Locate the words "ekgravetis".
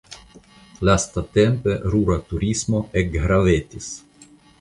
3.03-3.91